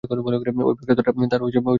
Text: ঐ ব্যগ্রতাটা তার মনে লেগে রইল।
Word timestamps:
ঐ 0.03 0.73
ব্যগ্রতাটা 0.75 1.01
তার 1.03 1.41
মনে 1.41 1.49
লেগে 1.49 1.59
রইল। 1.59 1.67